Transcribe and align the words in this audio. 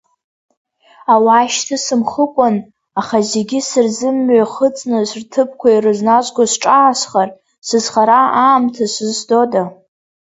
Ауаа 1.13 1.45
шьҭысымхыкәан, 1.53 2.55
аха 2.99 3.17
зегьы 3.31 3.59
сырзымҩахыҵны 3.69 4.97
рҭыԥқәа 5.19 5.67
ирызназго 5.71 6.43
сҿаасхар, 6.51 7.29
сызхара 7.67 8.19
аамҭа 8.43 8.85
сызҭода. 8.93 9.63